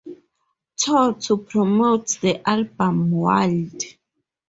Tour" 0.77 1.13
to 1.13 1.37
promote 1.37 2.17
the 2.21 2.41
album 2.49 3.11
"Wild!". 3.11 3.83